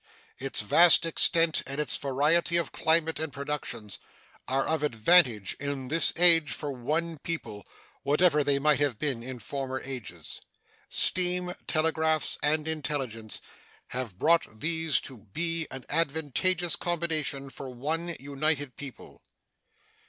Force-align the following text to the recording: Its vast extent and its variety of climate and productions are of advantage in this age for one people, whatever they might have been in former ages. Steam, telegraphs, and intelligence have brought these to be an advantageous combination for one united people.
Its 0.39 0.61
vast 0.61 1.05
extent 1.05 1.61
and 1.67 1.79
its 1.79 1.95
variety 1.95 2.57
of 2.57 2.71
climate 2.71 3.19
and 3.19 3.31
productions 3.31 3.99
are 4.47 4.65
of 4.65 4.81
advantage 4.81 5.55
in 5.59 5.89
this 5.89 6.11
age 6.17 6.51
for 6.53 6.71
one 6.71 7.19
people, 7.19 7.67
whatever 8.01 8.43
they 8.43 8.57
might 8.57 8.79
have 8.79 8.97
been 8.97 9.21
in 9.21 9.37
former 9.37 9.79
ages. 9.85 10.41
Steam, 10.89 11.53
telegraphs, 11.67 12.39
and 12.41 12.67
intelligence 12.67 13.41
have 13.89 14.17
brought 14.17 14.59
these 14.59 14.99
to 15.01 15.17
be 15.19 15.67
an 15.69 15.85
advantageous 15.87 16.75
combination 16.75 17.51
for 17.51 17.69
one 17.69 18.15
united 18.19 18.75
people. 18.75 19.21